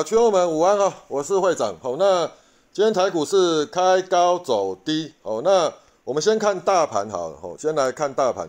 [0.00, 1.76] 呃，群友们午安啊，我是会长。
[1.82, 2.26] 好，那
[2.72, 5.12] 今天台股是开高走低。
[5.20, 5.70] 好，那
[6.04, 7.36] 我们先看大盘好了。
[7.36, 8.48] 好，先来看大盘。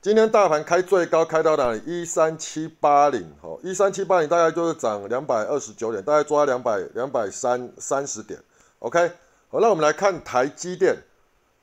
[0.00, 1.82] 今天大盘开最高开到哪里？
[1.84, 3.30] 一三七八零。
[3.42, 8.40] 好，一三七八零大概就是涨两百二十九点，大概抓两百两百三三十点。
[8.78, 9.12] OK。
[9.50, 10.96] 好，那我们来看台积电。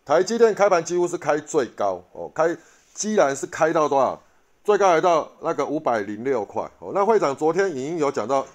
[0.05, 2.55] 台积电开盘几乎是开最高哦，开，
[2.93, 4.21] 既然是开到多少？
[4.63, 6.69] 最高来到那个五百零六块。
[6.77, 8.45] 哦，那会长昨天已经有讲到。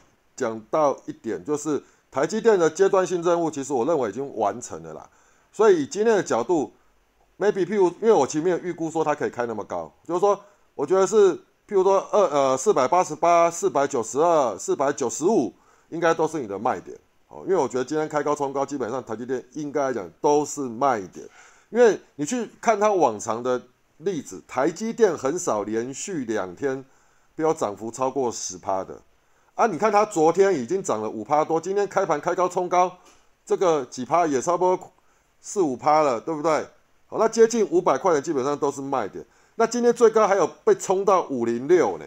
[0.41, 5.07] 讲到一点，就是台积电的阶段性任务，其实我认为已经完成了啦。
[5.53, 6.73] 所以以今天的角度
[7.39, 10.41] ，maybe 譬如，因为我前面预估说它可以开那么高，就是说，
[10.75, 15.53] 我觉得是譬如说二呃四百八十八、四百九十二、四百九十五，
[15.91, 16.97] 应该都是你的卖点
[17.29, 17.43] 哦。
[17.47, 21.29] 因为我觉得今天开高冲高，基本上台积电应该来讲都是卖点。
[21.69, 23.61] 因为你去看它往常的
[23.99, 26.85] 例子，台积电很少连续两天
[27.37, 29.01] 标涨幅超过十趴的。
[29.61, 32.91] 啊，你看它昨天已经涨了五趴多，今天开盘开高冲高，
[33.45, 34.91] 这个几趴也差不多
[35.43, 36.67] 四五趴了，对不对？
[37.09, 39.23] 好，那接近五百块的基本上都是卖点。
[39.57, 42.07] 那今天最高还有被冲到五零六呢。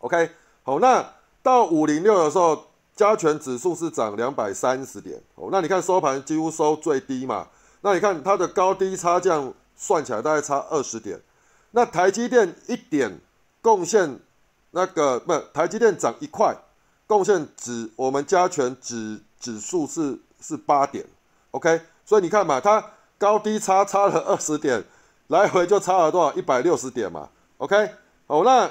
[0.00, 0.30] OK，
[0.64, 1.02] 好，那
[1.42, 5.18] 到五零六的时候，加权指数是涨两百三十点。
[5.36, 7.48] 哦，那你看收盘几乎收最低嘛？
[7.80, 11.18] 那你看它的高低差这样算起来大概差二十点。
[11.70, 13.18] 那台积电一点
[13.62, 14.20] 贡献，
[14.72, 16.54] 那个不，台积电涨一块。
[17.06, 21.04] 贡献指我们加权指指数是是八点
[21.52, 22.84] ，OK，所以你看嘛，它
[23.16, 24.82] 高低差差了二十点，
[25.28, 26.32] 来回就差了多少？
[26.34, 27.90] 一百六十点嘛，OK，
[28.26, 28.68] 好，那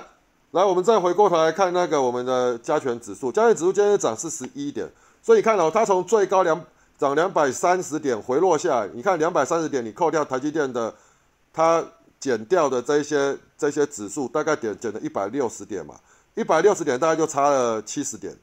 [0.52, 4.90] 来我们再回过头来看那个我们的加权指数，加权指数今天涨四十一点，
[5.22, 6.62] 所以你看哦，它从最高两
[6.98, 10.94] 涨两百三十点回落下来，你看两百三十点，你扣掉台积电的，
[11.54, 11.84] 它
[12.20, 15.96] 减掉的这些这些指数，大概减减了一百六十点嘛。
[16.36, 18.38] 一百六十点，大概就差了七十点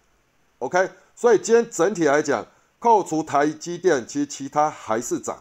[0.59, 0.91] ，OK。
[1.15, 2.45] 所以今天整体来讲，
[2.79, 5.41] 扣除台积电，其实其他还是涨，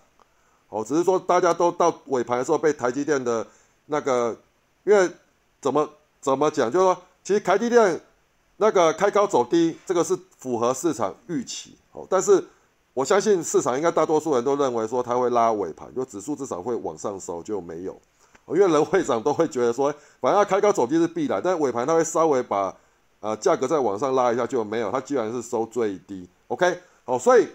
[0.67, 3.47] 哦，只是说大家都到尾盘的时候被台积电的
[3.85, 4.37] 那个，
[4.83, 5.09] 因为
[5.61, 5.89] 怎么
[6.19, 7.99] 怎么讲，就是说，其实台积电
[8.57, 12.45] 那个开高走低，这个是符合市场预期，哦，但是
[12.93, 17.99] 我相信市场应该大多数人都认为说它会拉尾盘，就指数至少会往上收，就没有。
[18.55, 22.75] 因为人会长都会觉得说，反正要开高走低是必然，但尾盘它会稍微把
[23.19, 26.27] 呃价格再往上拉一下就没有，它居然是收最低。
[26.47, 27.47] OK，好，所以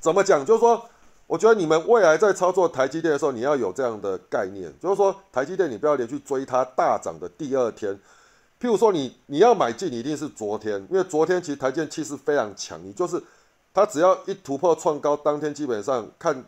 [0.00, 0.44] 怎么讲？
[0.44, 0.82] 就是说，
[1.26, 7.94] 我觉得你们未来在操作台积电的时候，你要有这样的概念，就是说台积电你不要连续追它大涨的第二天。
[8.60, 13.22] 譬如说你你要买进，你一定是昨天，因为昨天其实台积电气势非常强，你就是
[13.72, 16.44] 它只要一突破创高，当天基本上看。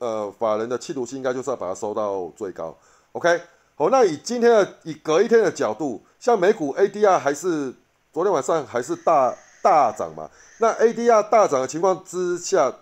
[0.00, 2.72] 呃，法人的企图心应该就是要把它收到最高
[3.12, 3.40] ，OK？
[3.76, 7.72] 好，那以今天的以隔一天的角度，像美股 ADR 还是
[8.12, 10.28] 昨天晚上还是大大涨嘛？
[10.58, 12.72] 那 ADR 大涨的情况之下，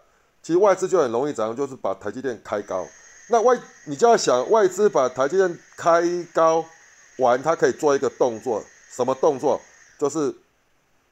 [0.42, 2.86] 其实外资就很容易涨，就是把台积电开高。
[3.28, 6.64] 那外你就要想，外资把台积电开高
[7.18, 9.60] 完，它可以做一个动作，什么动作？
[9.98, 10.34] 就是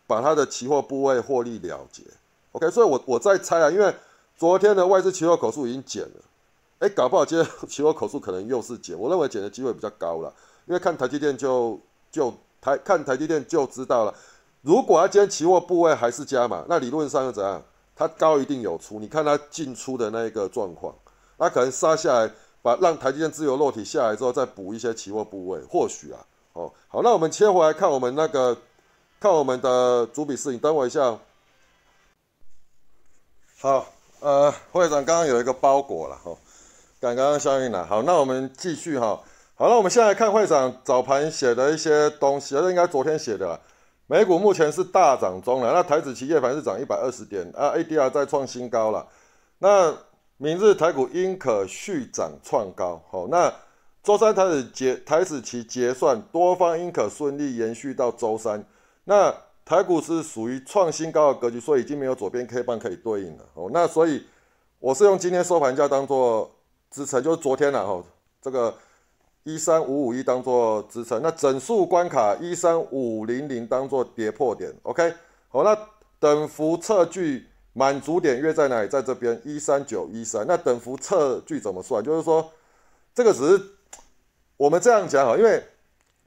[0.06, 2.02] 把它的期货部位获利了结
[2.52, 2.70] ，OK？
[2.70, 3.94] 所以我我在猜啊，因为。
[4.36, 6.20] 昨天的外资期货口数已经减了，
[6.80, 10.34] 哎，搞不好今天 期货口数可能又是减，我认为减的机会比较高了，
[10.66, 11.80] 因为看台积电就
[12.10, 14.14] 就台看台积电就知道了，
[14.60, 17.62] 如果它今天期货部位还是加码，那理论上又怎样？
[17.96, 20.94] 它高一定有出，你看它进出的那一个状况，
[21.38, 22.30] 它可能杀下来，
[22.60, 28.56] 把让台积电自由落体下来之后，再补一些期货部位，或许啊，哦，好，那我们切回来看我们那个
[29.20, 31.18] 看我们的主笔视，你等我一下，
[33.60, 33.86] 好。
[34.20, 36.34] 呃，会长刚刚有一个包裹了哈，
[37.12, 37.84] 刚刚相应了。
[37.84, 39.20] 好，那我们继续哈。
[39.56, 43.58] 好，那我们现在看会长早盘写的一些东西，这应该昨天写的。
[44.06, 49.06] 美股目前是大涨中了，那台指期夜盘是涨一百二十点啊，ADR 再创新高了。
[49.58, 49.92] 那
[50.36, 53.02] 明日台股应可续涨创高。
[53.10, 53.52] 好，那
[54.02, 58.62] 周三台指结台指期结算，多方应可顺利延续到周三。
[59.04, 59.34] 那
[59.64, 63.70] 台股是属于创新高的格局，所以已经没有左边 K 棒可以对应了哦。
[63.72, 64.26] 那所以
[64.80, 66.50] 我是用今天收盘价当做
[66.94, 68.00] 支撑，就是昨天了哈，
[68.40, 68.72] 这个
[69.42, 75.12] 一三五五一当做支撑，那整数关卡一三五零零当做跌破点，OK。
[75.48, 75.76] 好，那
[76.20, 78.86] 等幅测距满足点约在哪里？
[78.86, 80.46] 在这边一三九一三。
[80.46, 82.04] 那等幅测距怎么算？
[82.04, 82.48] 就是说
[83.12, 83.60] 这个只是
[84.56, 85.60] 我们这样讲哈，因为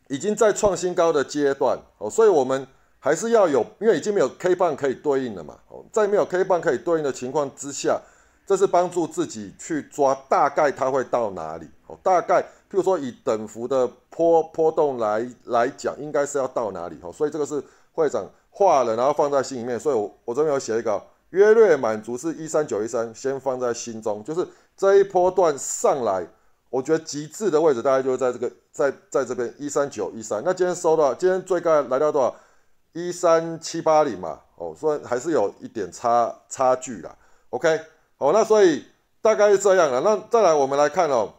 [0.09, 2.67] 已经在创新高的阶段哦，所以我们。
[2.99, 5.57] 还是要有，因为已经没有 K 棒可以对应了嘛。
[5.69, 8.01] 哦，在没有 K 棒可以对应的情况之下，
[8.47, 11.69] 这是帮助自己去抓大概它会到哪里。
[11.85, 16.97] 哦，大概，譬如说以等幅的波波动来来讲，应该是要到哪里？
[17.01, 17.61] 哦，所以这个是
[17.91, 20.99] 会长画了，然后放在心里面，所以我我这边有写一个
[21.31, 26.25] 约略满足是一三九一三，先放在心中，就是这一波段上来，
[26.69, 32.35] 我觉得极致的位置大概就是在这个在在这边一三九一三，那今天收到，今天最高来到多少？
[32.93, 37.15] 一三七八零嘛，哦，所以还是有一点差差距啦。
[37.51, 37.79] OK，
[38.19, 38.83] 好，那所以
[39.21, 40.01] 大概是这样了。
[40.01, 41.31] 那再来我们来看哦，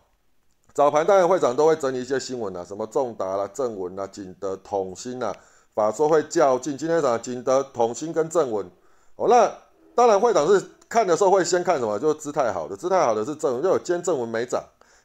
[0.72, 5.34] 早盘当然会长都会整理一些新闻啊，什么重达啦、正文啦、景德、统新啦，
[5.74, 6.78] 法说会较劲。
[6.78, 8.70] 今天早上景德、统新跟正文，
[9.16, 9.52] 哦，那
[9.94, 11.98] 当然会长是看的时候会先看什么？
[11.98, 14.62] 就是姿态好的，姿态好的是正文，就有今天正文没涨，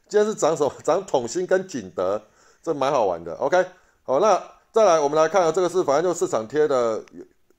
[0.08, 0.72] 今天是涨什么？
[0.84, 2.22] 涨统新跟景德，
[2.62, 3.34] 这蛮好玩的。
[3.36, 3.66] OK，
[4.04, 4.40] 好，那。
[4.74, 7.00] 再来，我们来看啊，这个是反正就市场贴的，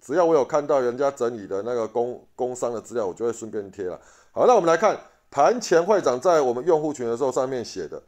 [0.06, 4.00] 只要我有看到人家整理的那个工工商的资料，我就会顺便贴了。
[4.32, 4.96] 好，那我们来看
[5.32, 8.00] 盘前会长在我们用户群的时候上面写的，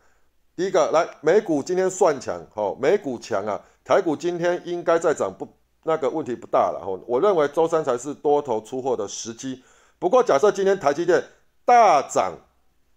[0.56, 5.48] 第一个来美股今天算强，好，美股强啊，台股今天应该再涨不
[5.86, 9.64] 那个问题不大了，我认为周三才是多头出货的时机。
[9.98, 11.24] 不过假设今天台积电
[11.66, 12.34] 大涨，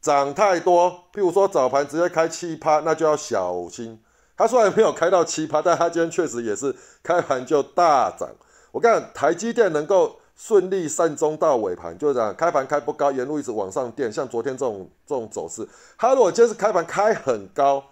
[0.02, 3.98] 涨太多，譬如说早盘直接开七趴，那就要小心。
[4.36, 8.28] 它虽然没有开到七趴，但它今天确实也是开盘就大涨。
[8.72, 15.68] 我看台积电能够顺利善终到尾盘，就是这样，开盘开不高，沿路一直往上垫，像昨天这种这种走势。
[15.98, 17.84] 它如果今天是开盘开很高，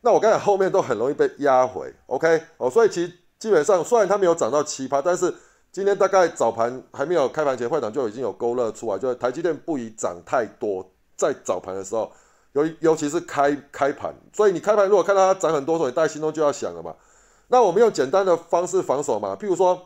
[0.00, 1.92] 那我刚才后面都很容易被压回。
[2.06, 5.34] OK，哦，所以其实基本上虽然它没有涨到七趴，但是
[5.72, 12.10] 今天大概早盘还没有开盘前，会长就已经有勾勒出来，就是台积电不宜涨太多，在早盘的时候。
[12.52, 16.92] 尤尤其是开开盘，所以你开盘如果看到它涨很多，时候你大概心中就要想了嘛。
[17.46, 19.80] 那我们用简单的方式防守嘛，譬如说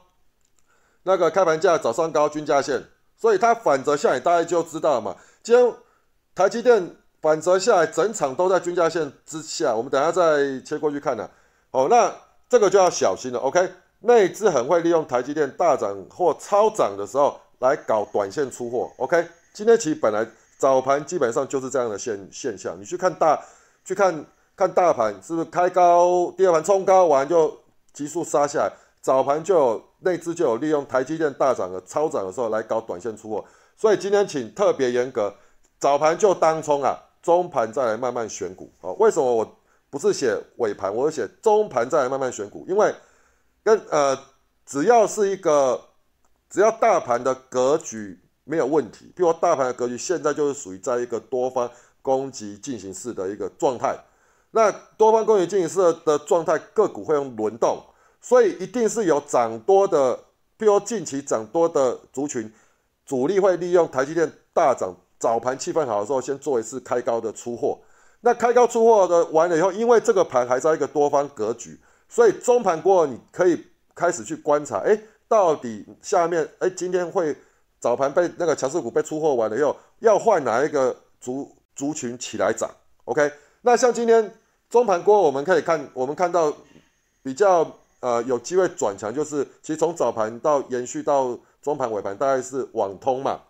[1.04, 2.82] 那个开盘价早上高均价线，
[3.16, 5.16] 所以它反折下来，大家就知道嘛。
[5.42, 5.72] 今天
[6.34, 11.30] 台积电反折下来，整场都在均价线之下，我们等下再切过去看呢。
[11.70, 12.12] 哦，那
[12.48, 13.38] 这个就要小心了。
[13.38, 18.90] OK，内资很会利用台积电大涨或超涨的时候来搞短线出货。
[18.98, 20.26] OK，今天其实本来。
[20.56, 23.38] 早盘基本上就是这样的现现象，你去看大，
[23.84, 24.24] 去看
[24.56, 27.54] 看大盘是不是开高，第二盘冲高完就
[27.92, 28.72] 急速杀下来，
[29.02, 33.44] 早盘就内资就有利用台积电大涨的超涨的时候来搞短线出货，
[33.76, 35.34] 所以今天请特别严格，
[35.78, 38.92] 早盘就当冲啊，中盘再来慢慢选股哦。
[39.00, 39.56] 为什么我
[39.90, 42.64] 不是写尾盘，我是写中盘再来慢慢选股？
[42.68, 42.94] 因为
[43.62, 44.16] 跟呃
[44.64, 45.80] 只要是一个
[46.48, 48.20] 只要大盘的格局。
[48.46, 51.70] 没有问题，比如说大盘的格局现在就是属于在一个多方
[52.02, 53.96] 攻击进行式的一个状态，
[54.50, 57.82] 那多方攻击进行式的状态，个股会用轮动，
[58.24, 60.18] 所以一定是有涨多的，
[60.56, 62.50] 比如近期涨多的族群，
[63.04, 67.78] 主力会利用台积电大涨，早盘气氛好的时候，先做一次开高的出货，
[68.22, 71.78] 那开高出货的完了以后，因为这个盘还在一个多方格局，
[72.08, 73.62] 所以中盘过后你可以
[73.94, 74.98] 开始去观察，哎，
[75.28, 77.36] 到底下面，哎，今天会。
[77.80, 82.70] 早盘被那个强势股被出货完了以后，要换哪一个族族群起来涨
[83.04, 83.30] ？OK，
[83.60, 84.34] 那像今天
[84.70, 86.50] 中盘过后，我们可以看，我们看到
[87.22, 87.62] 比较
[88.04, 93.40] 呃有机会转强，就是其实从早盘到延续到中盘尾盘，大概是网通嘛。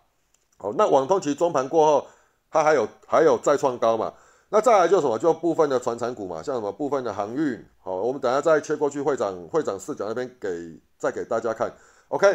[0.55, 2.07] 好，那网通其实中盘过后，
[2.49, 4.13] 它还有还有再创高嘛。
[4.47, 5.19] 那再来就什么？
[5.19, 7.61] 就部分的传产股嘛，像什么部分的航运。
[7.83, 10.49] 好，我们等下再切过去会长会长视角那边给
[10.97, 11.69] 再给大家看。
[12.07, 12.31] OK，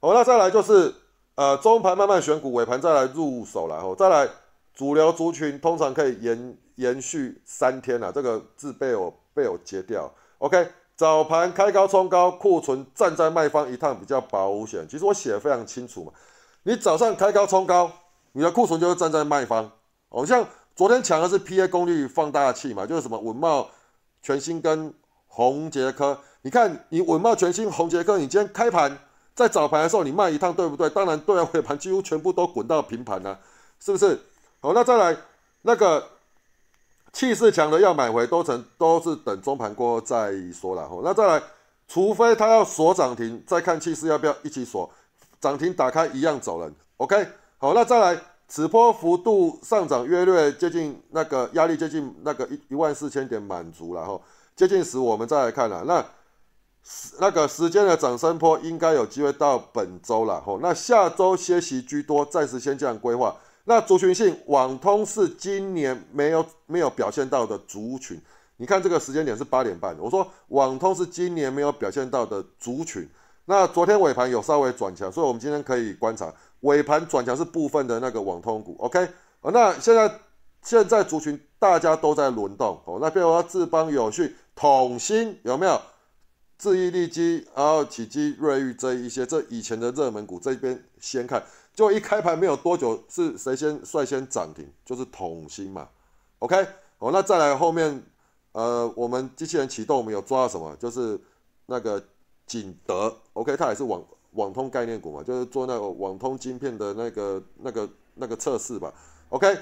[0.00, 0.92] 好，那再来就是。
[1.34, 4.28] 呃，中盘慢慢选股，尾盘再来入手了，后再来
[4.74, 10.12] 主流族群通常可以延延续三天了，这个字被我被我截掉。
[10.36, 14.86] OK，早盘开高冲高，库存站在卖方一趟比较保险。
[14.88, 16.12] 其实我写的非常清楚嘛，
[16.62, 17.90] 你早上开高冲高，
[18.32, 19.70] 你的库存就是站在卖方。
[20.10, 20.46] 哦，像
[20.76, 23.68] 昨天抢的是 PA 功率放大器嘛，就是什么稳茂
[24.22, 24.92] 全新跟
[25.26, 28.98] 宏杰科，你看你稳茂全新、宏杰科，你今天开盘。
[29.34, 30.90] 在早盘的时候，你卖一趟对不对？
[30.90, 33.40] 当然对啊，尾盘几乎全部都滚到平盘了，
[33.80, 34.20] 是不是？
[34.60, 35.16] 好，那再来
[35.62, 36.06] 那个
[37.12, 40.88] 气势强的要买回都成，都是等中盘过后再说了。
[40.88, 41.42] 好，那再来，
[41.86, 44.90] 除非他要锁涨停，再看气势要不要一起锁
[45.40, 46.74] 涨停，打开一样走人。
[46.96, 47.26] OK，
[47.58, 54.20] 好，那再来，此波幅度上涨约略接近那个压力接近那个一一万四千点满足了哈，
[54.56, 56.04] 接近时我们再来看了那。
[57.20, 63.36] 那个时间的涨升坡应该有机会到本周了吼，那下周歇息居多，暂时先这样规划。
[63.64, 68.20] 那族群性网通是今年没有没有表现到的族群，
[68.56, 73.08] 你看这个时间点是八点半，我说网通是今年没有表现到的族群。
[73.44, 78.76] 那昨天尾盘有稍微转强，所以我们今天可以观察尾盘转强是部分的那个网通股。
[78.78, 79.08] OK，
[79.42, 80.20] 那现在
[80.62, 85.80] 现在族群大家都在轮动哦，那比如说智邦有序、统芯有没有？
[86.58, 91.42] 智毅力基，然后启基、瑞昱这一些，这以前的热门股这边先看，
[91.74, 94.70] 就一开盘没有多久，是谁先率先涨停？
[94.84, 95.88] 就是统芯嘛。
[96.40, 96.66] OK，
[96.98, 98.02] 哦，那再来后面，
[98.52, 100.76] 呃，我们机器人启动，我们有抓到什么？
[100.76, 101.18] 就是
[101.66, 102.02] 那个
[102.46, 108.92] 景德，OK，它也是网网通概念股嘛，就是做那个网通晶片的那个那个那个测试吧。
[109.30, 109.56] OK，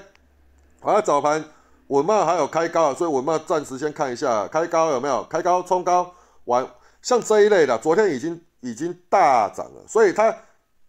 [0.81, 1.43] 好，早盘
[1.87, 6.13] 文茂还有开高啊，所以文茂暂时先看一下开高有没有开高冲高
[6.45, 6.67] 完。
[7.01, 10.35] 像这一类的，昨天已经已经大涨了，所以它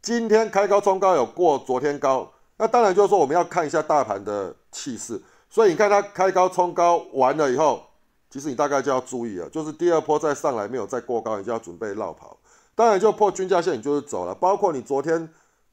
[0.03, 7.85] 今天开高冲高有过昨天高，那当然就是说我们要看一下大盘的气势，所以你看它开高冲高完了以后，
[8.29, 12.37] 其实你大概就要注意了，就是第二波再上来没有再过高，你就要准备绕跑，
[12.75, 15.23] 当然就破均价线你就是走了，包括你昨天，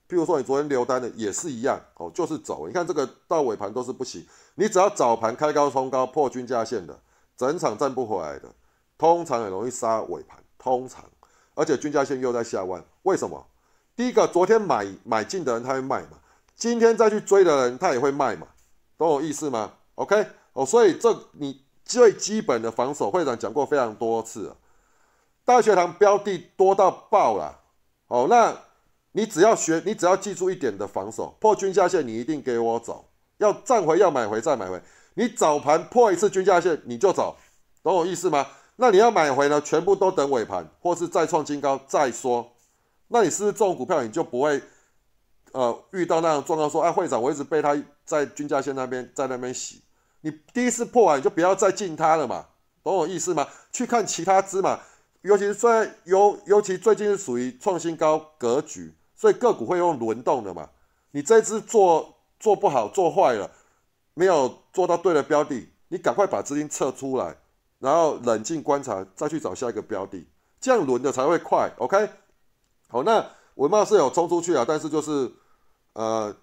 [0.08, 7.00] 譬如说你昨天留单的也是一样哦，就是走，你看这个到尾盘都是不行，你只要早盘开高冲高破均价线的，
[7.36, 8.48] 整场站不回来的。
[8.96, 11.04] 通常很容易杀尾盘，通常，
[11.56, 13.44] 而且均价线又在下弯，为什么？
[14.00, 16.12] 第一个，昨天买买进的人他会卖嘛，
[16.56, 18.48] 今天再去追的人他也会卖嘛，
[18.98, 24.56] 懂我意思吗？OK，哦，所以这你最基本的防守，会长讲过非常多次了，
[25.44, 27.60] 大学堂标的多到爆了，
[28.08, 28.58] 哦，那
[29.12, 33.04] 你只要学，你只要记住一点的防守，破均价线你一定给我走，
[33.40, 34.82] 要站回要买回再买回，
[35.16, 37.36] 你早盘破一次均价线你就走，
[37.84, 38.48] 懂我意思吗？
[38.78, 39.60] 那你要买回呢？
[39.60, 42.50] 全部都等尾盘，或是再创新高再说。
[43.10, 44.62] 那你是不是这种股票你就不会，
[45.52, 49.82] 呃，遇到那种状况说，哎，会长，我一直被他在均价线那边在那边洗。
[50.22, 52.46] 你第一次破完你就不要再进它了嘛，
[52.84, 53.48] 懂我意思吗？
[53.72, 54.80] 去看其他支嘛，
[55.22, 60.70] 尤其是在尤尤其最近是属于创新高格局，所以个股会用轮动的嘛。
[61.12, 63.50] 你这支做做不好做坏了，
[64.14, 67.38] 没有做到对的标的，你赶快把资金撤出来。
[67.80, 70.28] 然后冷静观察，再去找下一个标的，
[70.60, 71.72] 这样轮的才会快。
[71.78, 72.10] OK，
[72.92, 75.32] 好，那文茂是有冲出去啊，但是就是
[75.94, 76.36] 呃，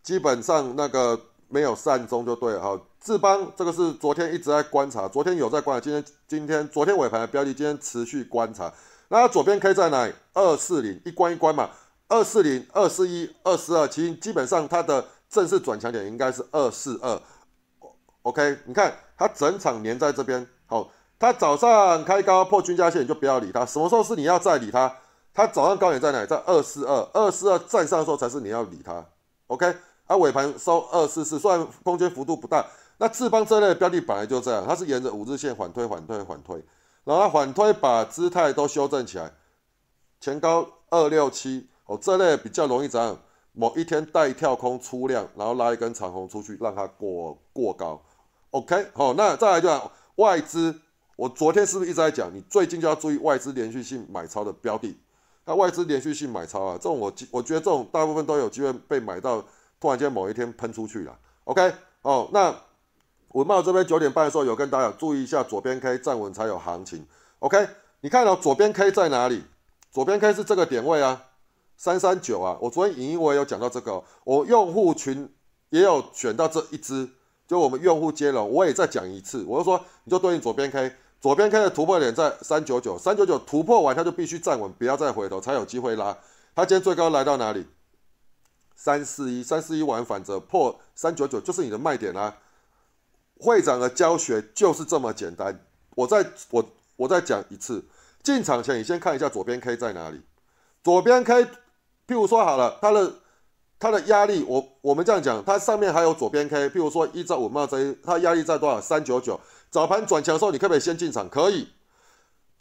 [0.00, 2.60] 基本上那个没有善终就对了。
[2.60, 8.72] 好，智邦这个是昨天一直在观察，昨天有在观察，今天今天昨天尾盘的标的，今天持续观察。
[9.08, 10.12] 那它左边 K 在哪里？
[10.34, 11.70] 二四零一关一关嘛，
[12.06, 17.20] 二四零、二四一、二四二，其实基本上它的正式转强点应该是二四二。
[18.22, 23.66] OK，你看它整场粘在这边，好，它早上开高破均价线，你就不要理它。
[23.66, 24.92] 什么时候是你要再理它？
[25.36, 26.26] 它早上高点在哪里？
[26.26, 29.04] 在二四二，二四二站上的时候才是你要理它。
[29.48, 29.70] OK，
[30.06, 32.64] 啊尾盘收二四四，虽然空间幅度不大，
[32.96, 36.64] 那智邦这类的标的本来就这样，它是沿着五日线缓推缓推缓推，
[37.04, 39.30] 然后缓推把姿态都修正起来，
[40.18, 43.18] 前高二六七，哦这类比较容易这样，
[43.52, 48.00] 某一天带跳空出量，然后拉一根长红出去，让它过过高。
[48.52, 49.68] OK，好，那再来就
[50.14, 50.74] 外资，
[51.16, 54.98] 我昨天是不是一直在讲，你最近就要注意外资连续性买超的标的。
[55.46, 59.42] 那外资连续性买超啊，这种我我觉得这种大部分都有机会被买到，
[59.80, 61.16] 突然间某一天喷出去了。
[61.44, 61.72] OK，
[62.02, 62.54] 哦，那
[63.28, 67.06] 文茂这边九点半的时候有跟大家注意一下，左边 K 站稳才有行情。
[67.38, 67.68] OK，
[68.00, 69.44] 你看到左边 K 在哪里？
[69.92, 71.26] 左边 K 是这个点位啊，
[71.76, 72.58] 三三九啊。
[72.60, 75.32] 我昨天影音我也有讲到这个，我用户群
[75.70, 77.08] 也有选到这一支。
[77.46, 80.92] 就我们用户接龙，我也再讲一次，我就说，你就对应左边 K，
[81.26, 86.16] 左边 K 的突破点在三九九，三九九突破完，它就必须站稳，不要再回头，才有机会拉。
[86.54, 87.66] 它今天最高来到哪里？
[88.76, 92.36] 三四一，三四一完反着破三九九，就是你的卖点啦。
[93.40, 95.66] 会长的教学就是这么简单。
[95.96, 96.64] 我再我
[96.94, 97.84] 我再讲一次，
[98.22, 100.22] 进场前你先看一下左边 K 在哪里。
[100.84, 101.50] 左边 K，譬
[102.14, 103.12] 如说好了，它的。
[103.78, 108.80] 它的压力，我我们这样讲，它上面还有左边 K，譬如说依照五毛这，它压力在多少？
[108.80, 109.38] 三九九。
[109.70, 111.28] 早盘转强的时候，你可不可以先进场？
[111.28, 111.68] 可以。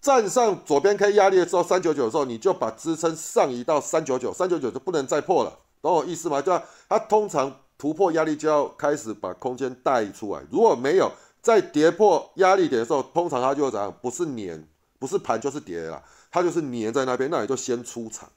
[0.02, 6.40] 站上左边 K 压力的时候，三九九的时候，你就把支撑上移到三九九，三九九就不能再破了，懂我意思吗？
[6.42, 13.92] 就它通常突破压力就要开始把空间带出来，如果没有在跌破压力点的时候，通常它就会怎样？
[14.00, 14.64] 不是粘，
[15.00, 18.30] 不是盘就是跌了，它就是粘在那边，那你就先出场。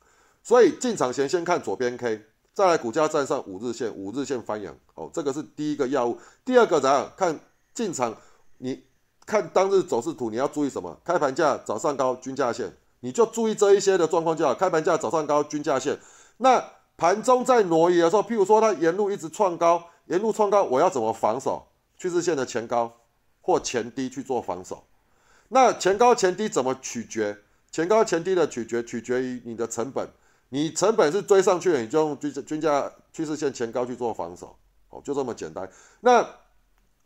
[0.42, 2.24] 所以进场前先看左边 K。
[2.54, 6.18] 再来，股价站上五日线，五日线翻阳，哦，这个是第一个要务。
[6.44, 7.38] 第二个怎样看
[7.74, 8.16] 进场？
[8.58, 8.84] 你
[9.26, 10.98] 看当日走势图，你要注意什么？
[11.04, 14.54] 开盘价早上高均价线，你就注意这一些的状况就好。
[14.54, 15.98] 开盘价早上高均价线，
[16.38, 16.62] 那
[16.96, 21.66] 盘中在挪移的时候，譬如说它沿路一直创高，沿路创高，我要怎么防守？
[21.96, 22.92] 趋势线的前高
[23.40, 24.84] 或前低去做防守。
[25.48, 27.38] 那前高前低怎么取决？
[27.70, 30.08] 前高前低的取决取决于你的成本。
[30.50, 34.56] 你成本是追上去了，你就用均均价趋势线前高去做防守，
[34.88, 35.68] 哦，就这么简单。
[36.00, 36.26] 那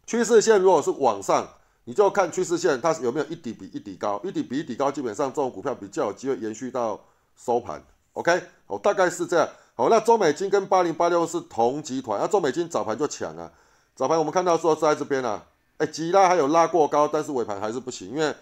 [0.06, 1.46] 趋势线如果是往上，
[1.84, 7.00] 你就看趋势线它有没有一底比一底高，一底比一底高，基本上这种股票比较有机会延续到
[7.36, 7.82] 收盘。
[8.12, 9.48] OK，哦，大概是这样。
[9.74, 13.50] 好，那中美金跟八零八六是同集团，那中美金早盘就抢啊，
[13.96, 15.42] 早盘我们看到说在这边啊，
[15.78, 18.34] 哎，急拉还有拉过高，但是尾盘还是不行，因为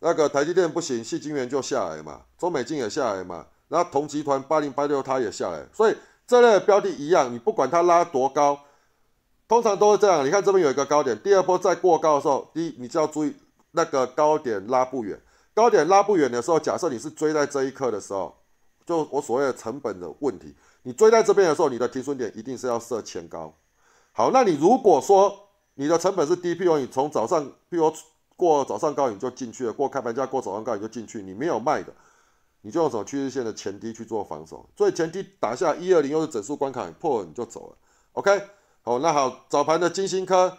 [0.00, 8.58] 那个台积电不行，细晶圆就下来嘛，中美金也下来嘛，然后同集团八零八六它也下来，所以这类标的一样，你不管它拉多高，
[9.46, 10.26] 通常都是这样。
[10.26, 13.34] 你看这边有一个高点，第二波再过高的时候，第一你就要注意
[13.72, 15.20] 那个高点拉不远，
[15.54, 18.36] 高点拉不远的时候，假设你是追在这一刻的时候。
[18.86, 23.50] 就我所谓的成本的问题，你追在这边的时候，你的停损点一定是要设前高。
[24.12, 25.34] 好，那你如果说
[25.72, 27.90] 你的成本是低，譬如你从早上，譬如
[28.36, 31.94] 过早上高你就进去了，过开盘价过早上高你就进去，你没有卖的，
[32.60, 34.68] 你就用什么趋势线的前低去做防守。
[34.76, 37.76] 所以前低打下一二零又是整数关卡破了你就走了。
[38.12, 38.38] OK，
[38.84, 40.56] 好，那好，早盘的金星科，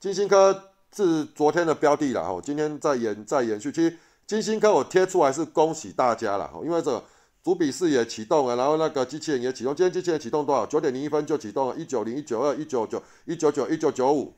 [0.00, 3.70] 金星科是昨天的标的了，哦，今天在延在延续。
[3.70, 7.02] 其实金星科我贴出来是恭喜大家了，因为这。
[7.44, 9.76] 主笔式也启动了，然后那个机器人也启动。
[9.76, 10.64] 今天机器人启动多少？
[10.64, 14.32] 九点零一分就启动了，一九零、一九二、一九九、一九九、一九九五。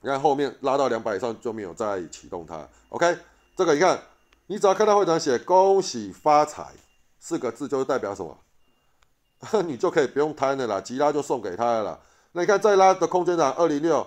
[0.00, 2.68] 你看后面拉到两百以上就没有再启动它。
[2.90, 3.18] OK，
[3.56, 4.00] 这个你看，
[4.46, 6.68] 你只要看到会长写“恭喜发财”
[7.18, 8.38] 四个字，就是代表什么？
[9.66, 12.00] 你就可以不用贪了啦，吉拉就送给他了啦。
[12.32, 14.06] 那你看再拉的空间涨二零六，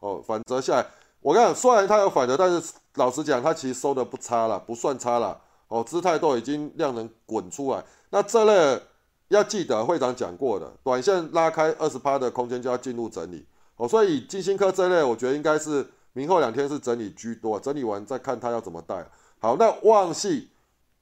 [0.00, 0.86] 哦，反折下来。
[1.20, 5.40] 我看虽然它有反折，但是老实讲，它其实收的不差了，不算差了。
[5.68, 8.82] 哦，姿态都已经量能滚出来，那这类
[9.28, 13.46] 要记得会长讲过的，短线拉开二十趴的空间就要进入整理。
[13.76, 19.06] 哦，所以金星科这类，我觉得应该是明后两天是整理居多，整理完再看它要怎么带。
[19.40, 20.48] 好，那旺系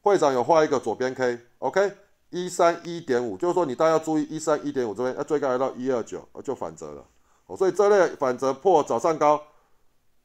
[0.03, 1.93] 会长有画一个左边 K，OK，
[2.31, 7.05] 一三一点五，就是说你大家要注意一三一点五这边要最高来到一二九，就反折了。
[7.47, 9.43] 哦，所以这类反折破早上高。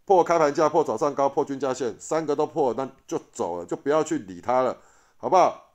[0.04, 4.76] 破开盘价，破早上高，破均价线，三个都破，那就走了，就不要去理它了，
[5.16, 5.70] 好不好？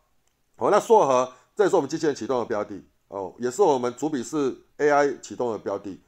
[0.56, 5.98] 好，那硕和，这也是我们机器人启动的标的哦，也是我们主笔是 AI 启动的标的。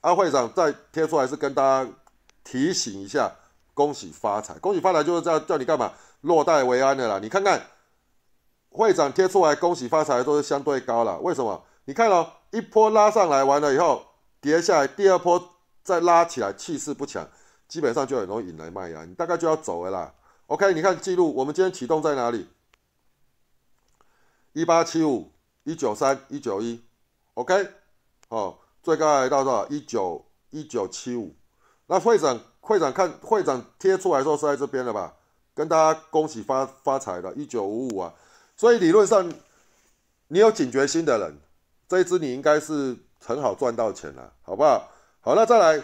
[0.00, 1.88] 阿会长再贴出来是跟大家
[2.42, 3.30] 提醒一下，
[3.74, 5.92] 恭喜发财，恭喜发财就是这样叫你干嘛？
[6.22, 7.20] 落袋为安的啦。
[7.20, 7.60] 你看看
[8.76, 11.64] 会长贴出来，恭喜发财都是相对高了，为什么？
[11.86, 14.04] 你看哦，一波拉上来完了以后
[14.40, 15.42] 跌下来，第二波
[15.82, 17.26] 再拉起来，气势不强。
[17.68, 20.14] 基本上就很容易引来卖压，你大概就要走了啦。
[20.46, 22.46] OK，你看记录，我们今天启动在哪里？
[24.52, 25.32] 一八七五、
[25.64, 26.80] 一九三、一九一
[27.34, 27.68] ，OK，
[28.28, 29.66] 哦，最高来到多少？
[29.66, 31.34] 一九一九七五。
[31.86, 35.14] 那会长会长看会长贴出来的时候是在这边了吧？
[35.54, 38.14] 跟大家恭喜发发财的，一九五五啊。
[38.56, 39.32] 所以理论上，
[40.28, 41.38] 你有警觉心的人，
[41.88, 44.90] 这一支你应该是很好赚到钱了，好不好？
[45.20, 45.82] 好，那再来。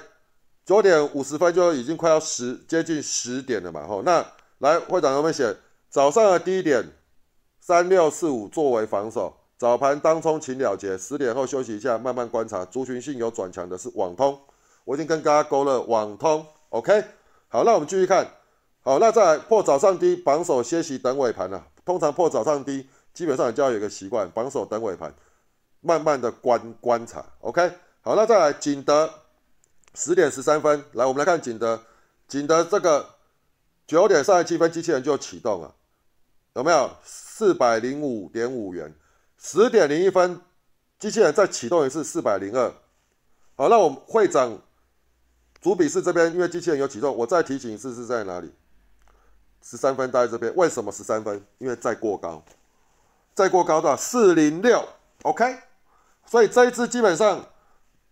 [0.64, 4.24] 九点五十分就已经快要十接近十点了嘛，吼，那
[4.58, 5.56] 来会长有没有写
[5.90, 6.88] 早上的低点
[7.60, 14.40] 三六四五作为防守，早盘当冲请了结，十点后休息一下，慢慢观察族群性有转强的是网通，
[14.84, 17.02] 我已经跟大家勾了网通，OK，
[17.48, 18.24] 好，那我们继续看，
[18.82, 25.14] 好，那再来破早上低榜首歇息等尾盘了，通常破早上低基本上就要有一个习惯，榜首等尾盘，
[25.80, 29.10] 慢慢的观观察，OK，好，那再来景德。
[29.94, 31.78] 十点十三分，来，我们来看景德，
[32.26, 33.10] 景德这个
[33.86, 35.74] 九点三十七分，机器人就启动了，
[36.54, 36.90] 有没有？
[37.04, 38.94] 四百零五点五元，
[39.36, 40.40] 十点零一分，
[40.98, 42.72] 机器人再启动一次，四百零二。
[43.54, 44.58] 好，那我们会长
[45.60, 48.50] 主笔是这边，因为机器人有启动，我再提醒一次是在哪里？
[49.62, 51.42] 十三分待在这边，为什么十三分？
[51.58, 52.42] 因为再过高，
[53.34, 54.84] 再过高的四零六
[55.22, 55.56] ，OK，
[56.26, 57.44] 所以这一次基本上。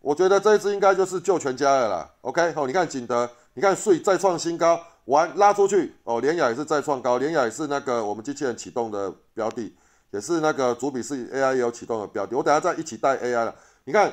[0.03, 2.11] 我觉得这一支应该就是救全家的啦。
[2.23, 6.19] OK，好，你看景德，你看税再创新高，完拉出去哦。
[6.23, 9.77] 联雅也是再创高，联雅也是那个我们机器人启动的标的，
[10.11, 12.35] 也是那个主笔是 AI 也有启动的标的。
[12.35, 13.55] 我等下再一起带 AI 了。
[13.85, 14.11] 你看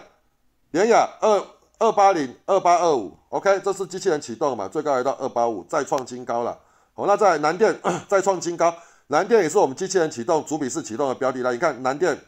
[0.71, 1.47] 联雅二
[1.80, 6.60] 二八零二八二五，OK，这是机器人启动嘛，最高来到二八五，再创新高了。
[6.98, 7.80] 好，那在南电
[8.10, 8.76] 再创新高，
[9.08, 12.20] 南电也是我们机器人启动主笔是启动的标的来，你看南电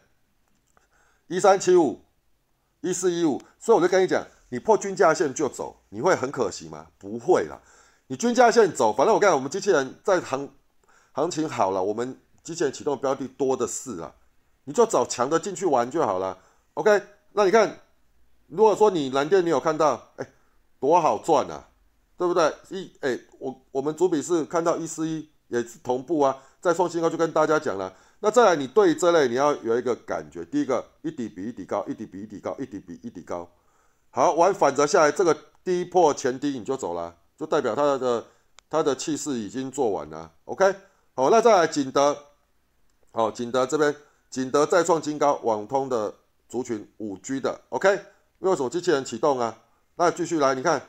[1.28, 2.02] 一三七五。
[2.82, 6.88] 一四一五，所以我就跟你讲，你破均价线就走，你会很可惜吗？
[6.98, 7.60] 不会啦，
[8.08, 10.50] 你均价线走，反正我看我们机器人在行
[11.12, 14.14] 行情好了，我们机器人启动标的多的是啊，
[14.64, 16.38] 你就找强的进去玩就好了。
[16.76, 17.04] OK，
[17.34, 17.80] 那你看，
[18.48, 20.32] 如果说你蓝电你有看到，哎，
[20.80, 21.68] 多好赚啊，
[22.20, 22.54] 对不对？
[22.70, 27.94] 一哎，我我们主笔是看到一四一也是同步啊，再创新高就跟大家讲了。
[28.20, 30.44] 那再来，你对这类你要有一个感觉。
[30.44, 33.50] 第一个，一底比一底高，一底比一底高，一底比一底高。
[34.12, 38.26] 好，玩反折下来，这个低破前低你就走了，就代表它的
[38.70, 40.30] 它的气势已经做完了。
[40.44, 40.76] OK，
[41.16, 42.18] 好，那再来景德，
[43.14, 43.96] 好，景德这边
[44.30, 46.14] 景德再创新高，网通的
[46.50, 47.98] 族群五 G 的 OK，
[48.40, 49.58] 为手机器人启动啊？
[49.96, 50.82] 那继续来，你看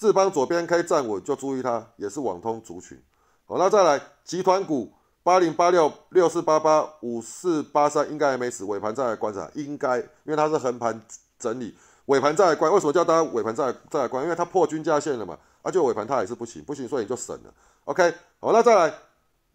[0.00, 2.98] 志邦左边 K 站稳，就注意它也是网通族群。
[3.44, 4.90] 好，那再来集团股
[5.22, 10.98] 八零八六六四八八五四八三应该还没死，尾盘再来观察，应该因为它是横盘
[11.38, 11.76] 整理。
[12.06, 14.24] 尾盘再来关，为什么叫大家尾盘再来再来关？
[14.24, 17.52] 因为它破均价线了嘛，而且尾盘它也是不行，不行，所以你就省了。
[17.84, 18.94] OK，好，那再来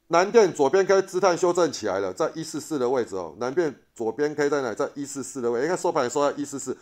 [0.10, 3.34] 南电左边 K 姿态修正起来了，在一四四的位置哦。
[3.39, 4.71] 南电左边 K 在哪？
[4.75, 6.77] 在一四四的位置，你看收盘也收在一四四。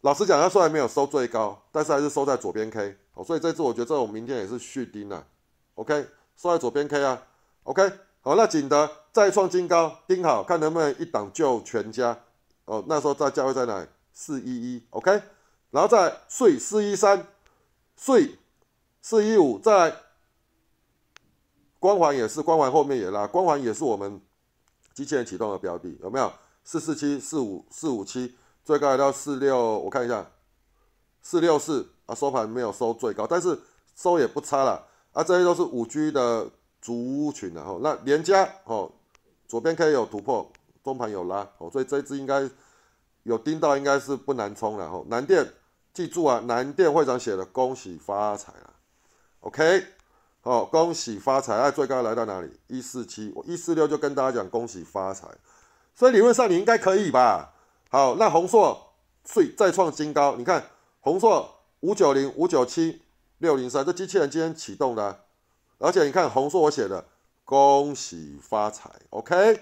[0.00, 2.96] 老实讲，它虽然没有收最高，但是还是收在左边 K。
[3.14, 5.26] 哦，所以这次我觉得这种明天也是续盯了。
[5.74, 7.22] OK，收在左边 K 啊。
[7.64, 12.18] OK，好，那景德再创新高，盯好看能不能一档救全家。
[12.66, 13.86] 哦，那时候在价位在哪？
[14.16, 15.10] 四一一，OK，
[15.72, 17.26] 然后再税四一三，
[17.96, 18.38] 税
[19.02, 19.92] 四一五，在
[21.80, 24.20] 光环也是光环后面也拉，光环也是我们
[24.92, 26.32] 机器人启动的标的，有没有？
[26.62, 30.30] 四四七四五四五七，最高来到四六，我看一下，
[31.20, 33.58] 四六四啊，收盘没有收最高，但是
[33.94, 36.48] 收也不差了啊，这些都是五 G 的
[36.80, 37.80] 族群的哦。
[37.82, 38.90] 那连家哦，
[39.46, 40.50] 左边可以有突破，
[40.82, 42.50] 中盘有拉哦，所以这支应该。
[43.24, 45.50] 有盯到应该是不难冲了吼，南电
[45.94, 48.68] 记住啊，南电会长写的恭喜发财啊
[49.40, 49.82] ，OK，
[50.42, 52.60] 好，恭喜发财，啊最高来到哪里？
[52.66, 55.26] 一四七，我一四六就跟大家讲恭喜发财，
[55.94, 57.54] 所以理论上你应该可以吧？
[57.88, 58.92] 好，那宏硕
[59.24, 60.62] 最再创新高，你看
[61.00, 61.53] 宏硕
[61.84, 63.02] 五九零五九七
[63.36, 65.20] 六零三，这机器人今天启动的，
[65.76, 67.04] 而且你看红硕我写的
[67.44, 69.60] 恭喜发财，OK，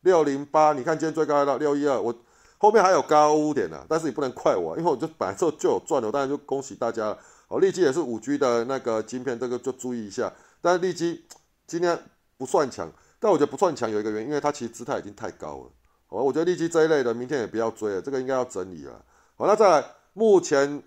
[0.00, 2.14] 六零八，你看今天最高来到六一二，我。
[2.60, 7.18] 后面还有高点呢，但是你不能怪我，因为我就本来就就有赚的，当然就恭喜大家了。
[7.46, 10.32] 哦，利基也是五 G 的那个晶片，这个就注意一下。
[10.60, 11.24] 但是利基
[11.68, 11.96] 今天
[12.36, 15.70] 不算强，但我觉得不算强有一个原因，因为它其实姿态已经太高了。
[16.08, 19.04] 好，我觉得利基这一类的明天也不要追了，这个应该要整理了。
[19.36, 20.82] 好，那再来，目前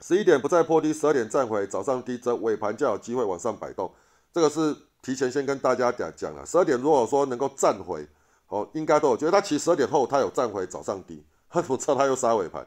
[0.00, 3.90] 十一点不再破低，十二点站回，早上低则尾盘就有机会往上摆动，
[4.32, 6.44] 这个是提前先跟大家讲讲了。
[6.44, 8.06] 十二点如果说能够站回。
[8.48, 12.64] 哦，应该都有，觉得它其实十二点后它有站回早上低，它怎么知道它又杀尾盘？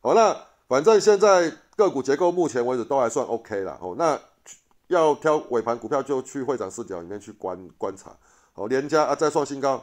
[0.00, 3.78] 好，那反正现在个股结构目前为止都还算 OK 了。
[3.80, 4.20] 哦，那
[4.88, 8.10] 要挑尾盘股票就去会长视角里面去观观察。
[8.52, 9.80] 好，连家啊再创新高，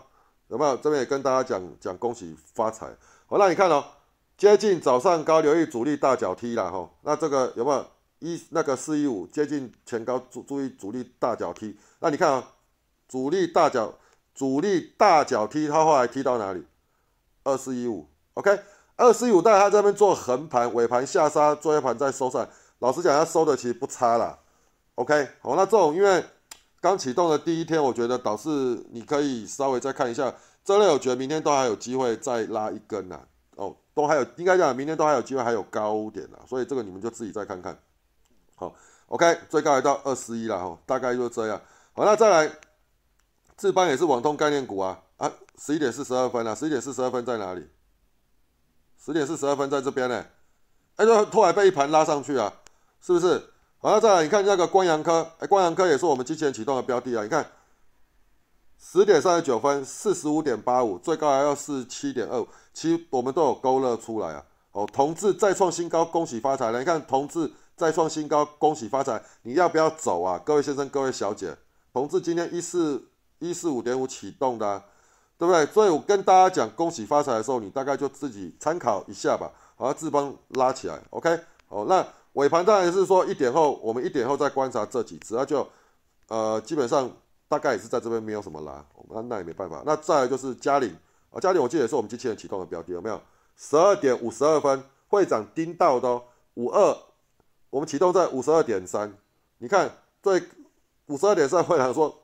[0.50, 0.76] 有没有？
[0.76, 2.94] 这边也跟大家讲讲恭喜发财。
[3.28, 3.86] 好，那你看哦，
[4.38, 6.90] 接近早上高，留意主力大脚踢了哈。
[7.02, 7.86] 那这个有没有
[8.20, 11.78] 一那个四一五接近前高，注注意主力大脚踢。
[12.00, 12.54] 那你看啊，
[13.08, 13.94] 主力大脚。
[14.36, 16.64] 主力大脚踢，他后来踢到哪里？
[17.44, 18.60] 二四一五，OK，
[18.96, 22.48] 二四一五，但他这边做横盘，尾盘下杀，做一盘再收上。
[22.78, 24.38] 老实讲，他收的其实不差啦
[24.94, 26.24] ，OK，好，那这种因为
[26.80, 28.50] 刚启动的第一天，我觉得导致
[28.92, 30.32] 你可以稍微再看一下，
[30.64, 33.22] 这类我觉得明天都还有机会再拉一根呐，
[33.98, 37.78] 都还有，应该讲明天都还有机会，还有高点呐，所以这个你们就自己再看看。
[38.56, 38.74] 好
[39.08, 41.60] ，OK，最高也到二十一了哈，大概就这样。
[41.94, 42.52] 好，那再来。
[43.58, 45.34] 智邦也是网通概念股啊啊！
[45.58, 47.68] 十一点四十二分啊，十一点四十二分在哪里？
[49.04, 50.24] 十点四十二分在这边呢。
[50.98, 52.54] 哎，就突然被一盘拉上去啊，
[53.02, 53.40] 是不是？
[53.80, 57.24] 好，那再来你看那个光阳科，哎，光阳科也是我们之前启动的标的啊。
[57.24, 57.50] 你看，
[58.78, 64.46] 十点三十九分，四十五点八五，最高还要四十七点二五，其实我们都有勾勒出来啊。
[64.72, 66.78] 哦，同志再创新高，恭喜发财了！
[66.78, 70.40] 你看，同志再创新高，恭喜发财，你要不要走啊？
[70.46, 71.58] 各位先生，各位小姐，
[71.92, 73.04] 同志今天一四。
[73.40, 74.84] 一四五点五启动的，
[75.38, 75.64] 对不对？
[75.68, 79.52] 所以我跟大家讲恭喜发财的时候，你大概就自己参考一下吧。
[79.76, 81.40] 好，智邦拉起来，OK。
[81.70, 85.68] 哦，那尾盘当然是说一点后，我们一点后再观察这几只，那就
[86.30, 87.08] 呃基本上
[87.48, 89.84] 大概也是在这边没有什么拉，那那也没办法。
[89.86, 90.98] 那再来就是嘉陵
[91.38, 93.22] 啊，嘉陵我记得也是我们机器人启动的标的，有没有？
[93.56, 96.20] 十二点五十二分，会长盯到的
[96.56, 96.98] 五二，
[97.70, 99.16] 我们启动在五十二点三，
[99.60, 99.88] 你看
[100.24, 100.42] 最
[101.06, 102.24] 五十二点三，会长说。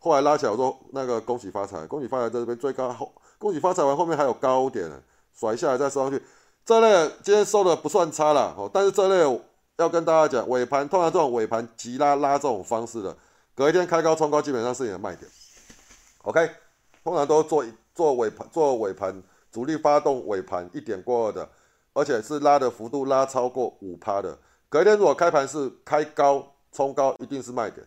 [0.00, 4.88] 后来拉起来，我说那个恭喜发财，恭喜发财在这边最高后，恭喜发财完后面还有高点，
[5.34, 6.22] 甩下来再收上去。
[6.64, 9.42] 这类今天收的不算差了哦，但是这类
[9.76, 13.16] 要跟大家讲，尾盘通常这种尾盘急拉拉这种方式的，
[13.56, 15.28] 隔一天开高冲高基本上是你的卖点。
[16.22, 16.48] OK，
[17.02, 17.64] 通常都做
[17.98, 21.48] 做尾盘做尾盘主力发动尾盘一点过二的，
[21.92, 27.84] 而且是拉的幅度拉超过五趴的，隔天如果开盘是开高冲高，一定是卖点。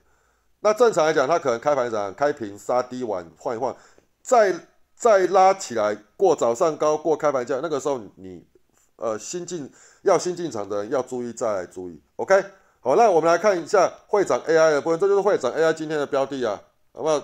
[0.60, 3.74] 那正常来讲，它可能开盘涨，开平杀低完换一换，
[4.22, 4.54] 再
[4.94, 8.46] 再拉起来过早上高过开盘价，那个时候你
[8.98, 9.72] 呃新进
[10.02, 12.44] 要新进场的人要注意再来注意，OK
[12.82, 17.24] 好，那我们来看一下会长 AI 的部分，这就是会长 AI 今天的标的啊，好不好？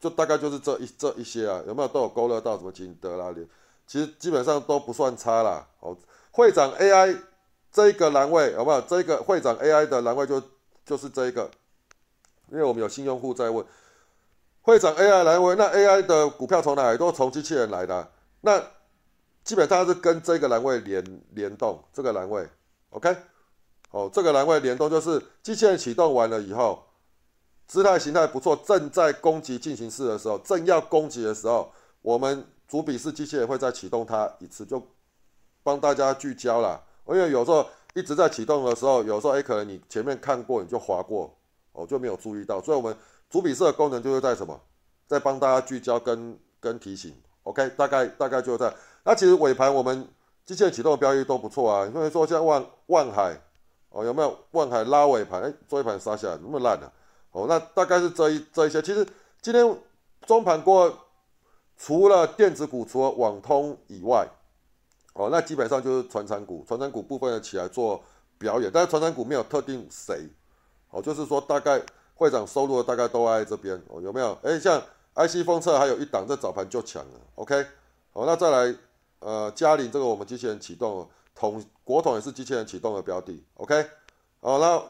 [0.00, 3.34] 就大概就是这一这一些啊，有没有都有勾勒到什么景德啦？
[3.86, 5.66] 其实基本上都不算差啦。
[5.80, 5.96] 哦，
[6.30, 7.16] 会长 AI
[7.72, 8.80] 这一个栏位有没有？
[8.82, 10.42] 这个会长 AI 的栏位就
[10.84, 11.50] 就是这一个，
[12.50, 13.64] 因为我们有新用户在问，
[14.62, 16.98] 会长 AI 栏位，那 AI 的股票从哪里？
[16.98, 18.10] 都从机器人来的，
[18.42, 18.62] 那
[19.42, 22.46] 基本上是跟这个栏位联联动，这个栏位
[22.90, 23.16] ，OK，
[23.90, 26.84] 哦，这个栏位联动就是机器人启动完了以后，
[27.68, 31.70] 姿态形态不错，正在攻击进行式的时候，正要攻击的时候，
[32.02, 32.44] 我们。
[32.68, 34.78] 主笔式机器人会再启动它一次，就
[35.62, 36.78] 帮大家聚焦了。
[37.06, 41.34] 因为有时候一直在启动的时候，有时候哎，可能你前面看过你就划过，
[41.72, 42.60] 哦，就没有注意到。
[42.60, 42.94] 所以，我们
[43.30, 44.60] 主笔式的功能就是在什么，
[45.06, 47.16] 在帮大家聚焦跟跟提醒。
[47.44, 48.70] OK，大概大概就在。
[49.02, 50.06] 那其实尾盘我们
[50.44, 51.86] 机器人启动的标的都不错啊。
[51.86, 53.40] 因为说像万万海，
[53.88, 55.40] 哦，有没有万海拉尾盘？
[55.40, 56.92] 哎，做一盘杀下来那么烂啊？
[57.32, 58.80] 哦，那大概是这一这一些。
[58.82, 59.06] 其实
[59.40, 59.78] 今天
[60.26, 60.96] 中盘过。
[61.80, 64.28] 除了电子股，除了网通以外，
[65.12, 68.02] 哦，那基本上就是传产股，传产股部分的起来做
[68.36, 70.28] 表演，但是传产股没有特定谁，
[70.90, 71.80] 哦，就是说大概
[72.16, 74.36] 会长收入的大概都在这边，哦，有没有？
[74.42, 74.82] 哎，像
[75.14, 77.64] IC 封测还有一档，在早盘就抢了，OK，
[78.12, 78.76] 好，那再来，
[79.20, 83.86] 呃，嘉陵这个我们机器人启动，统国统也是机器人启动的标的，OK，
[84.40, 84.82] 好，那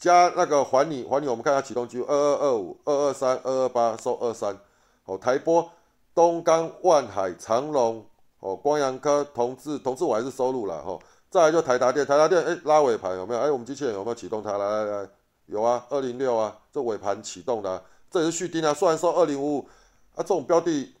[0.00, 4.58] 加那个环你环你，我们看下启动记录，二二二五二二三二二八收二三，
[5.04, 5.70] 哦，台波。
[6.12, 8.04] 东钢、万海、长隆、
[8.40, 10.98] 哦，光阳科、同志、同志我还是收入了哈。
[11.30, 13.40] 再来就台达电，台达电哎拉尾盘有没有？
[13.40, 14.58] 哎，我们机器人有没有启动它？
[14.58, 15.08] 来来来，
[15.46, 18.74] 有啊，二零六啊，这尾盘启动的，这也是续订啊。
[18.74, 19.68] 虽然说二零五五
[20.16, 20.92] 啊这种标的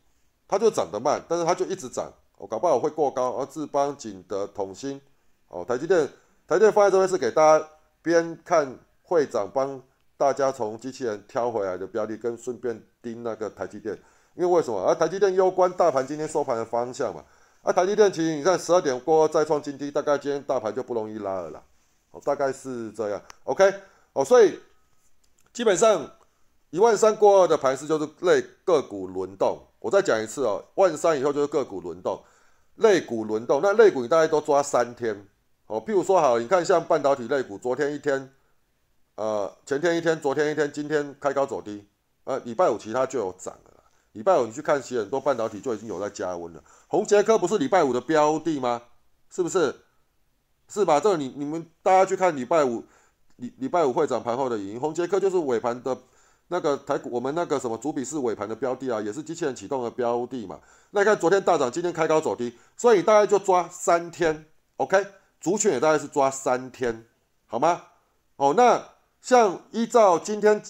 [0.46, 3.32] 它就涨得慢，但是它就一直涨，哦，搞不好会过高。
[3.32, 4.98] 而智邦、景德、统芯，
[5.48, 6.06] 哦，台积电，
[6.46, 7.68] 台积电放在这边是给大家
[8.00, 8.78] 边看
[9.10, 9.82] 会长帮
[10.16, 13.98] 大家从机器人挑回来的标的，跟顺便盯那个台积电。
[14.36, 14.80] 因为为什么？
[14.80, 17.24] 啊台积电攸关大盘今天收盘的方向嘛。
[17.62, 21.62] 啊台积电其实你看十二点过再创新低，大概今天大盘就不容易拉了啦。
[22.12, 23.20] 哦，大概是这样。
[23.42, 23.74] OK，
[24.12, 24.60] 哦，所以
[25.52, 26.08] 基本上
[26.70, 29.58] 一万三过二的盘势就是类个股轮动。
[29.80, 32.22] 我再讲一次哦，万三以后就是个股轮动，
[32.76, 33.60] 类股轮动。
[33.60, 35.26] 那类股你大概都抓三天。
[35.66, 38.32] 哦，譬如说好，你看像半导体类股，昨天一天，
[39.20, 41.86] 呃，前天一天，昨天一天，今天开高走低，
[42.24, 43.84] 呃，礼拜五其他就有涨了。
[44.12, 46.64] 礼拜五你去看，其实很多半导体就已经有在加温了。
[46.88, 48.80] 红杰科不是礼拜五的标的吗？
[49.28, 49.76] 是不是？
[50.68, 50.98] 是吧？
[50.98, 52.82] 这你你们大家去看礼拜五
[53.36, 55.94] 礼礼拜五会涨盘后的影音，红杰科就是尾盘的
[56.48, 60.58] 那个台股，我们那个什么主笔是尾盘的标的啊，也是机器人启动的标的嘛。
[60.92, 64.46] 那你看昨天大涨，今天开高走低，所以大概就抓三天
[64.78, 65.06] ，OK？
[65.42, 67.04] 主群也大概是抓三天，
[67.46, 67.82] 好吗？
[68.36, 68.82] 哦，那
[69.20, 70.62] 像依照今天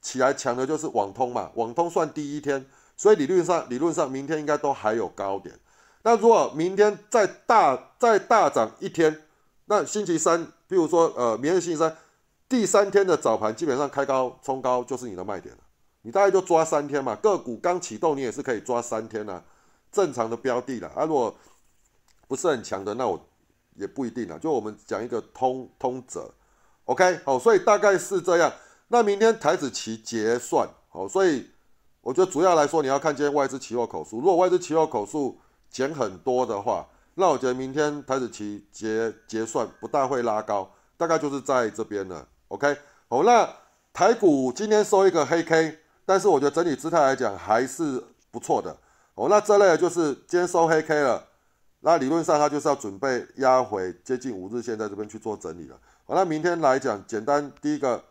[0.00, 2.66] 起来强的就是网通嘛，网通算第一天。
[2.96, 5.58] 所以理论上，理论上明天应该都还有高点。
[6.02, 9.22] 那如果明天再大再大涨一天，
[9.64, 11.96] 那星期三，比如说呃，明天星期三
[12.48, 15.60] 第三天的早盘，基本上开高冲高就是你的卖点了。
[16.02, 19.42] 你大概就抓三天嘛，个股刚启动，你也是可以抓三天啊，
[19.90, 20.88] 正常的标的了。
[20.94, 21.34] 啊，如果
[22.28, 23.20] 不是很强的，那我
[23.74, 24.38] 也不一定了。
[24.38, 26.30] 就我们讲一个通通则
[26.84, 28.52] ，OK，好，所以大概是这样。
[28.88, 31.50] 那明天台子期结算，好，所以。
[32.06, 34.18] 我觉得主要来说，你要看今天外资期货口数。
[34.18, 42.28] 如果外资期货口数减很多的话，那我觉得明天台子期结结算不大会拉高，大概就是在这边了。
[42.48, 42.76] OK，
[43.08, 43.48] 好，那
[43.90, 48.76] 台股今天收一个黑 K，但是我觉得整体姿态来讲还是不错的。
[49.14, 51.26] 哦，那这类就是今天收黑 K 了，
[51.80, 55.76] 那理论上它就是要准备压回接近五日线，在这边去做整理了。
[56.06, 58.04] 好，那明天来讲，简单第一个，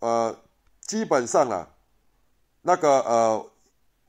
[0.00, 0.36] 呃，
[0.80, 1.68] 基本上啊。
[2.62, 3.46] 那个呃，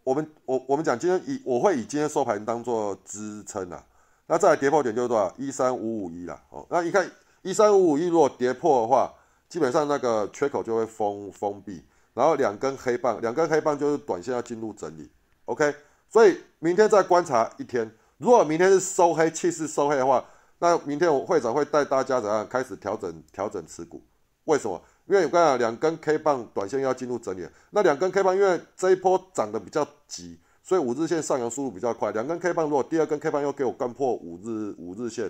[0.03, 3.81] 我们我我们讲今天以我会以今天收盘当做支撑啊，
[4.25, 5.33] 那再来跌破点就是多少？
[5.37, 6.41] 一三五五一啦。
[6.49, 7.09] 哦，那一看
[7.43, 9.13] 一三五五一如果跌破的话，
[9.47, 15.09] 基本上那个缺口就会封封闭，然后两根黑棒两根黑棒就是短线要进入整理
[15.45, 15.73] ，OK，
[16.09, 20.25] 所以明天再观察一天，如果明天是收黑气势收黑的话，
[20.61, 23.99] 那明天我会长会带大家怎样开始调整调整持股，
[24.43, 24.79] 为什么？
[25.07, 32.11] 因为我刚讲两根 K 棒短线要进入整理，那两根 K 棒因为这一波涨得比较急，所以五日线上扬速度比较快。
[32.11, 35.29] 两根 K 棒如果第二根 K 棒又给我干破五日五日线，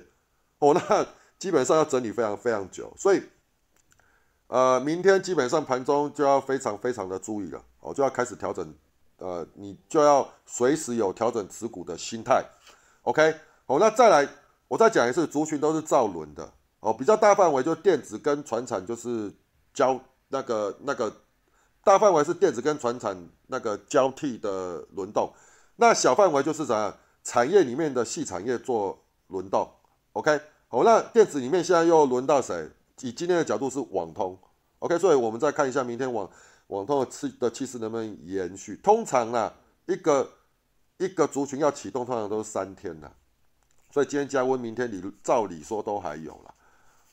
[0.60, 1.08] 哦，那
[1.40, 2.94] 基本上要整理非常非常久。
[2.98, 3.24] 所以，
[4.48, 8.76] 呃，明天基本上盘中就要非常非常的注意了，哦，就要开始调整，
[9.18, 12.44] 呃，你就要随时有调整持股的心态。
[13.04, 13.34] OK，
[13.66, 14.28] 好，那再来，
[14.72, 16.50] 我再讲一次，族群都是造轮的。
[16.80, 19.30] 哦，比较大范围就电子跟船产就是
[19.74, 21.14] 交那个那个
[21.84, 25.30] 大范围是电子跟船产那个交替的轮动，
[25.76, 29.70] 那小范围就是怎样产业里面的细产业做轮动。
[30.14, 32.72] OK，好，那电子里面现在又轮到谁？
[33.02, 34.40] 以今天的角度是网通。
[34.80, 36.30] OK，所以我们再看一下明天网
[36.68, 38.78] 网通的气的气势能不能延续。
[38.78, 39.52] 通常呢，
[39.86, 40.32] 一个
[40.98, 43.12] 一个族群要启动，通常都是三天的。
[43.92, 46.54] 所以今天加温，明天理照理说都还有了。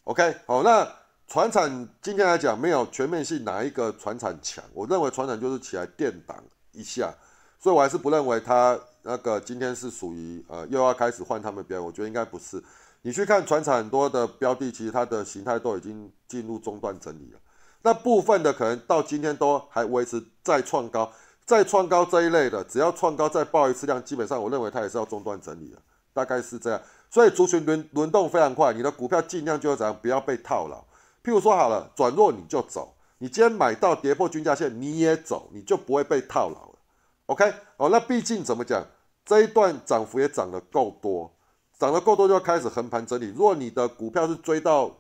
[0.05, 0.87] OK，好，那
[1.27, 7.13] 船产今天来讲没有全面性哪一个船产强，我认为船产就是起来垫挡一下，
[7.59, 12.63] 所以我还是不认为它那个今天是属于呃又要开始换他们标，我觉得应该不是。
[13.03, 17.39] 你去看船产很多的标的，其实它的形态都已经进入中段整理了，
[17.83, 21.13] 那部分的可能到今天都还维持再创高，
[21.45, 25.81] 再创高这一类的，只要创高再爆一次量，基本上我认为它也是要中段整理了。
[26.19, 30.79] 大概是这样，所以族群轮轮动非常快，你的股票尽量就要怎样，不要被套牢。
[31.23, 36.79] 譬如说好了，转弱你就走，你今天买到跌破均价线你也走，你就不会被套牢了。
[37.27, 38.85] OK，哦，那毕竟怎么讲，
[39.25, 41.33] 这一段涨幅也涨得够多，
[41.79, 43.29] 涨得够多就要开始横盘整理。
[43.29, 44.91] 如果你的股票是追到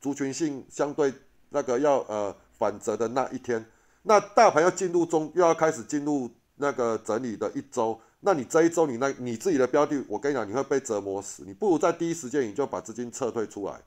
[0.00, 1.12] 族群性相对
[1.48, 3.66] 那个要呃反折的那一天，
[4.02, 8.00] 那大盘要进入中又要开始进入那个整理的一周。
[8.20, 11.42] 那你这一周你那你自己的标的，我跟你讲，你会被折磨死。
[11.46, 13.80] 你不如在第一时间你就把资金撤退出来，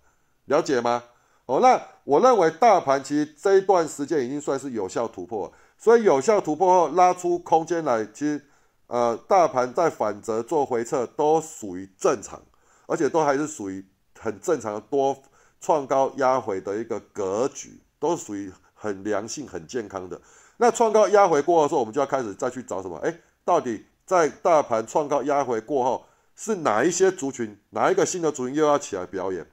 [0.45, 1.03] 了解吗？
[1.45, 8.41] 哦，那我认为大盘其实这一段时间已经算是有效突破，所以有效突破后拉出空间来，其实
[8.87, 12.41] 呃大盘在反折做回撤都属于正常，
[12.87, 13.85] 而且都还是属于
[14.17, 15.15] 很正常的多
[15.61, 20.19] 创高压回的一个格局，都属于很良性很健康的。
[20.57, 22.97] 那创高压回过的时候，我们就要开始再去找什么？
[23.03, 23.13] 哎，
[23.45, 23.85] 到底？
[24.05, 29.45] 在大盘创高压回过后，是哪一些族群，哪一个新的族群又要起来表演？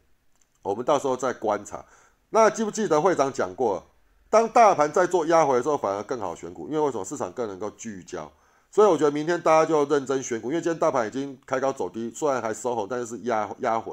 [0.63, 1.85] 我们到时候再观察。
[2.31, 3.85] 那记不记得会长讲过，
[4.29, 7.05] 当大盘在做压回的时候，反而更好选股，因为为什么？
[7.05, 8.31] 市场更能够聚焦。
[8.71, 13.93] 所以我觉得明天大家就认真选股，因为今天大盘已经开高走低，虽然还收红，但是是压压回。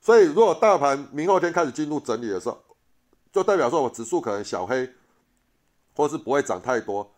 [0.00, 2.58] 所以如果大盘明后天开始进入整理的时候，
[3.32, 4.90] 就代表说我指数可能小黑，
[5.94, 7.08] 或是不会涨太多。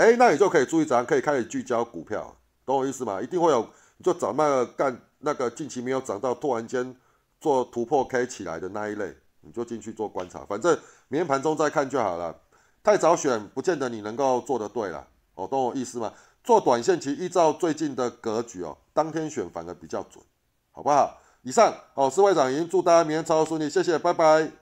[0.00, 2.34] 哎，那你就可以注意，咱可以开始聚焦股票，
[2.64, 3.20] 懂我意思吗？
[3.20, 3.60] 一定会有，
[3.98, 6.96] 你就找那个干那个近期没有涨到，突然间
[7.38, 10.72] 做突破 K 起来的那一类，你就进去做观察，反正
[11.08, 12.34] 明天盘中再看就好了。
[12.82, 16.10] 太早选不见得你能够做得对了，哦，懂我意思吗？
[16.42, 20.24] 做短线其实依照最近的格局哦，当天选反而比较准，
[20.72, 21.20] 好不好？
[21.42, 24.59] 以上哦，是会长，已经祝大家明天操作顺利，谢谢，拜拜。